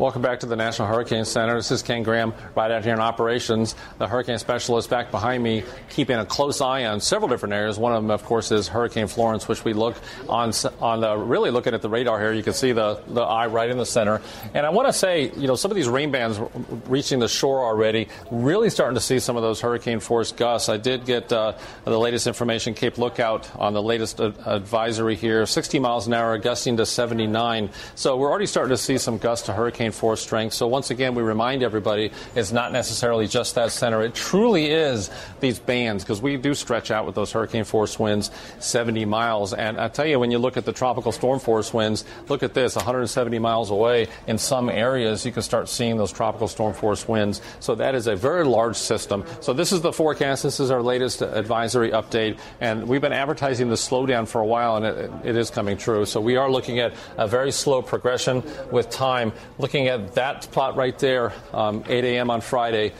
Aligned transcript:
Welcome 0.00 0.22
back 0.22 0.40
to 0.40 0.46
the 0.46 0.56
National 0.56 0.88
Hurricane 0.88 1.26
Center. 1.26 1.56
This 1.56 1.70
is 1.70 1.82
Ken 1.82 2.02
Graham, 2.02 2.32
right 2.54 2.70
out 2.70 2.84
here 2.84 2.94
in 2.94 3.00
operations. 3.00 3.74
The 3.98 4.08
hurricane 4.08 4.38
specialist 4.38 4.88
back 4.88 5.10
behind 5.10 5.42
me, 5.42 5.62
keeping 5.90 6.16
a 6.16 6.24
close 6.24 6.62
eye 6.62 6.86
on 6.86 7.02
several 7.02 7.28
different 7.28 7.52
areas. 7.52 7.78
One 7.78 7.92
of 7.92 8.02
them, 8.02 8.10
of 8.10 8.24
course, 8.24 8.50
is 8.50 8.66
Hurricane 8.66 9.08
Florence, 9.08 9.46
which 9.46 9.62
we 9.62 9.74
look 9.74 9.94
on 10.26 10.54
on 10.80 11.02
the 11.02 11.18
really 11.18 11.50
looking 11.50 11.74
at 11.74 11.82
the 11.82 11.90
radar 11.90 12.18
here. 12.18 12.32
You 12.32 12.42
can 12.42 12.54
see 12.54 12.72
the 12.72 13.02
the 13.08 13.20
eye 13.20 13.48
right 13.48 13.68
in 13.68 13.76
the 13.76 13.84
center. 13.84 14.22
And 14.54 14.64
I 14.64 14.70
want 14.70 14.88
to 14.88 14.92
say, 14.94 15.32
you 15.36 15.46
know, 15.46 15.54
some 15.54 15.70
of 15.70 15.74
these 15.74 15.86
rain 15.86 16.10
bands 16.10 16.40
reaching 16.86 17.18
the 17.18 17.28
shore 17.28 17.62
already, 17.62 18.08
really 18.30 18.70
starting 18.70 18.94
to 18.94 19.02
see 19.02 19.18
some 19.18 19.36
of 19.36 19.42
those 19.42 19.60
hurricane 19.60 20.00
force 20.00 20.32
gusts. 20.32 20.70
I 20.70 20.78
did 20.78 21.04
get 21.04 21.30
uh, 21.30 21.58
the 21.84 21.98
latest 22.00 22.26
information, 22.26 22.72
Cape 22.72 22.96
Lookout, 22.96 23.54
on 23.56 23.74
the 23.74 23.82
latest 23.82 24.18
uh, 24.18 24.32
advisory 24.46 25.14
here, 25.14 25.44
60 25.44 25.78
miles 25.78 26.06
an 26.06 26.14
hour, 26.14 26.38
gusting 26.38 26.78
to 26.78 26.86
79. 26.86 27.68
So 27.96 28.16
we're 28.16 28.30
already 28.30 28.46
starting 28.46 28.70
to 28.70 28.78
see 28.78 28.96
some 28.96 29.18
gusts 29.18 29.44
to 29.44 29.52
hurricane 29.52 29.89
force 29.92 30.20
strength. 30.20 30.54
So 30.54 30.66
once 30.66 30.90
again, 30.90 31.14
we 31.14 31.22
remind 31.22 31.62
everybody 31.62 32.10
it's 32.34 32.52
not 32.52 32.72
necessarily 32.72 33.26
just 33.26 33.54
that 33.54 33.72
center. 33.72 34.02
It 34.02 34.14
truly 34.14 34.66
is 34.66 35.10
these 35.40 35.58
bands 35.58 36.04
because 36.04 36.20
we 36.20 36.36
do 36.36 36.54
stretch 36.54 36.90
out 36.90 37.06
with 37.06 37.14
those 37.14 37.32
hurricane 37.32 37.64
force 37.64 37.98
winds 37.98 38.30
70 38.58 39.04
miles. 39.04 39.52
And 39.54 39.78
I 39.78 39.88
tell 39.88 40.06
you, 40.06 40.18
when 40.18 40.30
you 40.30 40.38
look 40.38 40.56
at 40.56 40.64
the 40.64 40.72
tropical 40.72 41.12
storm 41.12 41.38
force 41.38 41.72
winds, 41.72 42.04
look 42.28 42.42
at 42.42 42.54
this 42.54 42.76
170 42.76 43.38
miles 43.38 43.70
away. 43.70 44.08
In 44.26 44.38
some 44.38 44.68
areas, 44.68 45.24
you 45.24 45.32
can 45.32 45.42
start 45.42 45.68
seeing 45.68 45.96
those 45.96 46.12
tropical 46.12 46.48
storm 46.48 46.74
force 46.74 47.06
winds. 47.08 47.40
So 47.60 47.74
that 47.76 47.94
is 47.94 48.06
a 48.06 48.16
very 48.16 48.44
large 48.44 48.76
system. 48.76 49.24
So 49.40 49.52
this 49.52 49.72
is 49.72 49.80
the 49.80 49.92
forecast. 49.92 50.42
This 50.42 50.60
is 50.60 50.70
our 50.70 50.82
latest 50.82 51.22
advisory 51.22 51.90
update. 51.90 52.38
And 52.60 52.88
we've 52.88 53.00
been 53.00 53.12
advertising 53.12 53.68
the 53.68 53.76
slowdown 53.76 54.26
for 54.26 54.40
a 54.40 54.46
while, 54.46 54.76
and 54.76 54.86
it, 54.86 55.10
it 55.24 55.36
is 55.36 55.50
coming 55.50 55.76
true. 55.76 56.04
So 56.04 56.20
we 56.20 56.36
are 56.36 56.50
looking 56.50 56.78
at 56.78 56.94
a 57.16 57.26
very 57.26 57.52
slow 57.52 57.82
progression 57.82 58.42
with 58.70 58.90
time. 58.90 59.32
Looking 59.80 60.04
at 60.04 60.14
that 60.16 60.42
plot 60.52 60.76
right 60.76 60.98
there, 60.98 61.32
um, 61.54 61.84
8 61.88 62.04
a.m. 62.04 62.28
on 62.28 62.42
Friday, 62.42 62.92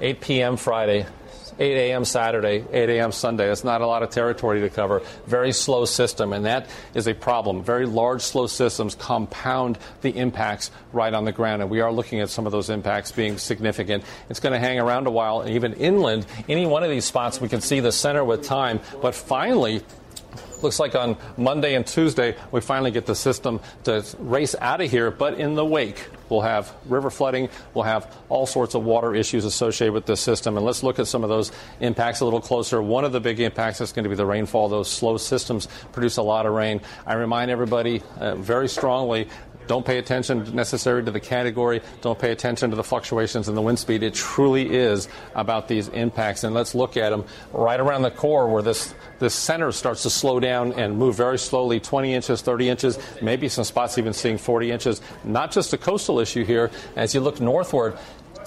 8 0.00 0.20
p.m. 0.20 0.56
Friday, 0.56 1.04
8 1.58 1.90
a.m. 1.90 2.04
Saturday, 2.04 2.64
8 2.72 2.90
a.m. 2.90 3.10
Sunday. 3.10 3.48
That's 3.48 3.64
not 3.64 3.80
a 3.80 3.88
lot 3.88 4.04
of 4.04 4.10
territory 4.10 4.60
to 4.60 4.70
cover. 4.70 5.02
Very 5.26 5.50
slow 5.50 5.84
system, 5.84 6.32
and 6.32 6.44
that 6.44 6.68
is 6.94 7.08
a 7.08 7.14
problem. 7.14 7.64
Very 7.64 7.86
large, 7.86 8.22
slow 8.22 8.46
systems 8.46 8.94
compound 8.94 9.78
the 10.02 10.16
impacts 10.16 10.70
right 10.92 11.12
on 11.12 11.24
the 11.24 11.32
ground, 11.32 11.60
and 11.60 11.72
we 11.72 11.80
are 11.80 11.90
looking 11.90 12.20
at 12.20 12.30
some 12.30 12.46
of 12.46 12.52
those 12.52 12.70
impacts 12.70 13.10
being 13.10 13.36
significant. 13.36 14.04
It's 14.30 14.38
going 14.38 14.52
to 14.52 14.60
hang 14.60 14.78
around 14.78 15.08
a 15.08 15.10
while, 15.10 15.40
and 15.40 15.50
even 15.56 15.72
inland, 15.72 16.24
any 16.48 16.66
one 16.66 16.84
of 16.84 16.90
these 16.90 17.04
spots, 17.04 17.40
we 17.40 17.48
can 17.48 17.60
see 17.60 17.80
the 17.80 17.90
center 17.90 18.24
with 18.24 18.44
time, 18.44 18.78
but 19.02 19.16
finally, 19.16 19.82
looks 20.62 20.78
like 20.78 20.94
on 20.94 21.16
Monday 21.36 21.74
and 21.74 21.86
Tuesday, 21.86 22.36
we 22.50 22.60
finally 22.60 22.90
get 22.90 23.06
the 23.06 23.14
system 23.14 23.60
to 23.84 24.04
race 24.18 24.54
out 24.60 24.80
of 24.80 24.90
here, 24.90 25.10
but 25.10 25.34
in 25.34 25.54
the 25.54 25.64
wake, 25.64 26.08
we'll 26.28 26.40
have 26.40 26.72
river 26.86 27.10
flooding, 27.10 27.48
we'll 27.74 27.84
have 27.84 28.14
all 28.28 28.46
sorts 28.46 28.74
of 28.74 28.84
water 28.84 29.14
issues 29.14 29.44
associated 29.44 29.92
with 29.92 30.06
this 30.06 30.20
system. 30.20 30.56
And 30.56 30.66
let's 30.66 30.82
look 30.82 30.98
at 30.98 31.06
some 31.06 31.22
of 31.22 31.30
those 31.30 31.52
impacts 31.80 32.20
a 32.20 32.24
little 32.24 32.40
closer. 32.40 32.82
One 32.82 33.04
of 33.04 33.12
the 33.12 33.20
big 33.20 33.40
impacts 33.40 33.80
is 33.80 33.92
going 33.92 34.04
to 34.04 34.08
be 34.10 34.16
the 34.16 34.26
rainfall. 34.26 34.68
Those 34.68 34.90
slow 34.90 35.16
systems 35.16 35.68
produce 35.92 36.16
a 36.16 36.22
lot 36.22 36.46
of 36.46 36.52
rain. 36.52 36.80
I 37.06 37.14
remind 37.14 37.50
everybody 37.50 38.02
uh, 38.18 38.34
very 38.34 38.68
strongly 38.68 39.28
don't 39.68 39.86
pay 39.86 39.98
attention 39.98 40.54
necessarily 40.54 41.04
to 41.04 41.10
the 41.10 41.20
category. 41.20 41.80
Don't 42.00 42.18
pay 42.18 42.32
attention 42.32 42.70
to 42.70 42.76
the 42.76 42.82
fluctuations 42.82 43.48
in 43.48 43.54
the 43.54 43.62
wind 43.62 43.78
speed. 43.78 44.02
It 44.02 44.14
truly 44.14 44.74
is 44.74 45.08
about 45.34 45.68
these 45.68 45.88
impacts. 45.88 46.42
And 46.42 46.54
let's 46.54 46.74
look 46.74 46.96
at 46.96 47.10
them 47.10 47.24
right 47.52 47.78
around 47.78 48.02
the 48.02 48.10
core 48.10 48.48
where 48.48 48.62
this, 48.62 48.94
this 49.18 49.34
center 49.34 49.70
starts 49.70 50.02
to 50.02 50.10
slow 50.10 50.40
down 50.40 50.72
and 50.72 50.96
move 50.96 51.16
very 51.16 51.38
slowly 51.38 51.78
20 51.78 52.14
inches, 52.14 52.42
30 52.42 52.68
inches, 52.68 52.98
maybe 53.22 53.48
some 53.48 53.64
spots 53.64 53.98
even 53.98 54.12
seeing 54.12 54.38
40 54.38 54.72
inches. 54.72 55.00
Not 55.22 55.52
just 55.52 55.72
a 55.72 55.78
coastal 55.78 56.18
issue 56.18 56.44
here. 56.44 56.70
As 56.96 57.14
you 57.14 57.20
look 57.20 57.40
northward, 57.40 57.96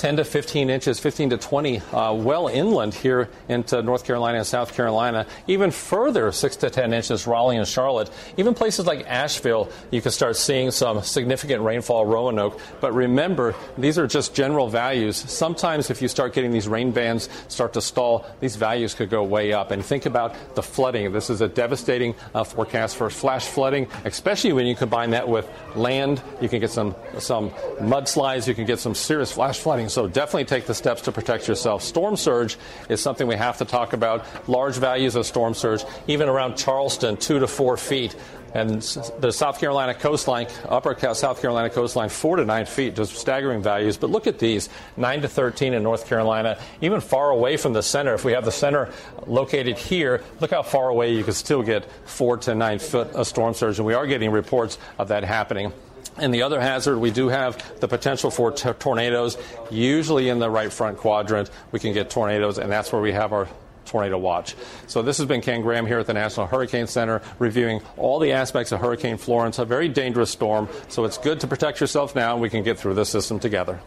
10 0.02 0.16
to 0.16 0.26
15 0.26 0.72
inches, 0.72 1.00
15 1.00 1.30
to 1.30 1.38
20, 1.38 1.78
uh, 1.78 2.12
well 2.12 2.48
inland 2.48 2.92
here 2.92 3.30
into 3.48 3.84
North 3.84 4.04
Carolina 4.04 4.40
and 4.40 4.48
South 4.48 4.74
Carolina. 4.74 5.28
Even 5.46 5.70
further, 5.70 6.32
6 6.32 6.56
to 6.56 6.72
10 6.72 6.92
inches, 6.92 7.28
Raleigh 7.28 7.58
and 7.58 7.68
Charlotte. 7.68 8.10
Even 8.36 8.56
places 8.56 8.88
like 8.88 9.06
Asheville, 9.06 9.70
you 9.92 10.02
can 10.02 10.12
start 10.12 10.38
seeing 10.38 10.72
some 10.72 11.04
significant 11.04 11.62
rainfall, 11.62 12.08
Roanoke. 12.08 12.60
But 12.80 12.96
remember, 12.96 13.54
these 13.78 14.00
are 14.00 14.08
just 14.08 14.34
general 14.34 14.68
values. 14.68 15.18
Sometimes 15.18 15.92
if 15.92 16.02
you 16.02 16.08
start 16.08 16.34
getting 16.34 16.50
these 16.50 16.68
rain 16.68 16.90
bands 16.90 17.30
start 17.48 17.74
to 17.74 17.82
stall, 17.82 18.26
these 18.40 18.56
values 18.56 18.96
could 18.96 19.12
go 19.12 19.24
way 19.24 19.54
up. 19.54 19.70
And 19.70 19.86
think 19.86 20.08
about 20.08 20.34
the 20.56 20.64
flooding. 20.64 21.12
This 21.12 21.30
is 21.30 21.42
a 21.42 21.48
devastating 21.48 22.16
uh, 22.34 22.44
forecast 22.44 22.96
for 22.96 23.12
flash 23.12 23.46
flooding, 23.46 23.88
especially 24.06 24.54
when 24.54 24.66
you 24.66 24.76
combine 24.76 25.12
that 25.12 25.30
with 25.30 25.48
land. 25.76 26.24
You 26.42 26.50
can 26.50 26.60
get 26.60 26.72
some, 26.72 26.96
some 27.20 27.52
mudslides. 27.80 28.48
You 28.48 28.56
can 28.56 28.66
get 28.66 28.80
some 28.80 28.96
serious 28.96 29.32
flash 29.32 29.60
flooding. 29.60 29.91
So 29.92 30.08
definitely 30.08 30.46
take 30.46 30.66
the 30.66 30.74
steps 30.74 31.02
to 31.04 31.12
protect 31.12 31.48
yourself. 31.48 31.84
Storm 31.84 32.16
surge 32.16 32.58
is 32.90 33.02
something 33.02 33.28
we 33.28 33.36
have 33.36 33.58
to 33.58 33.66
talk 33.66 33.94
about. 33.94 34.26
Large 34.48 34.78
values 34.78 35.16
of 35.16 35.26
storm 35.26 35.54
surge, 35.54 35.84
even 36.08 36.30
around 36.30 36.56
Charleston, 36.56 37.18
two 37.18 37.40
to 37.40 37.48
four 37.48 37.78
feet. 37.78 38.16
And 38.54 38.82
the 39.20 39.32
South 39.32 39.60
Carolina 39.60 39.94
coastline, 39.94 40.48
upper 40.68 40.98
South 41.14 41.42
Carolina 41.42 41.70
coastline, 41.70 42.10
four 42.10 42.36
to 42.36 42.44
nine 42.44 42.66
feet, 42.66 42.96
just 42.96 43.16
staggering 43.16 43.62
values. 43.62 43.98
But 43.98 44.10
look 44.10 44.28
at 44.28 44.40
these, 44.40 44.68
nine 44.98 45.22
to 45.22 45.30
13 45.30 45.74
in 45.74 45.84
North 45.84 46.08
Carolina, 46.08 46.58
even 46.82 47.00
far 47.00 47.30
away 47.30 47.56
from 47.56 47.72
the 47.74 47.84
center. 47.84 48.14
If 48.14 48.26
we 48.26 48.34
have 48.34 48.44
the 48.44 48.52
center 48.52 48.92
located 49.26 49.78
here, 49.78 50.24
look 50.42 50.52
how 50.52 50.64
far 50.64 50.90
away 50.90 51.14
you 51.14 51.24
can 51.24 51.34
still 51.34 51.64
get 51.64 51.90
four 52.06 52.38
to 52.38 52.56
nine 52.56 52.80
foot 52.80 53.12
of 53.12 53.26
storm 53.26 53.54
surge. 53.54 53.80
And 53.80 53.86
we 53.86 53.94
are 53.94 54.06
getting 54.06 54.32
reports 54.32 54.78
of 54.98 55.08
that 55.10 55.24
happening. 55.24 55.72
And 56.18 56.34
the 56.34 56.44
other 56.44 56.60
hazard, 56.60 56.98
we 56.98 57.12
do 57.12 57.30
have 57.30 57.80
the 57.80 57.88
potential 57.88 58.32
for 58.32 58.52
t- 58.52 58.72
tornadoes. 58.74 59.38
Usually 59.70 60.30
in 60.30 60.40
the 60.40 60.50
right 60.50 60.72
front 60.72 60.98
quadrant, 60.98 61.50
we 61.72 61.80
can 61.80 61.94
get 61.94 62.10
tornadoes, 62.10 62.58
and 62.58 62.72
that's 62.72 62.92
where 62.92 63.02
we 63.02 63.14
have 63.14 63.34
our 63.34 63.48
tornado 63.86 64.18
watch. 64.18 64.56
So 64.88 65.02
this 65.02 65.18
has 65.18 65.28
been 65.28 65.42
Ken 65.42 65.62
Graham 65.62 65.86
here 65.86 66.00
at 66.00 66.08
the 66.08 66.14
National 66.14 66.48
Hurricane 66.48 66.88
Center 66.88 67.22
reviewing 67.40 67.82
all 67.98 68.20
the 68.20 68.34
aspects 68.34 68.72
of 68.72 68.80
Hurricane 68.80 69.18
Florence, 69.18 69.60
a 69.60 69.66
very 69.66 69.90
dangerous 69.90 70.30
storm. 70.30 70.70
So 70.88 71.06
it's 71.06 71.18
good 71.18 71.40
to 71.42 71.48
protect 71.48 71.82
yourself 71.82 72.16
now, 72.16 72.34
and 72.34 72.42
we 72.42 72.50
can 72.50 72.64
get 72.64 72.78
through 72.78 72.94
this 72.96 73.10
system 73.10 73.40
together. 73.40 73.80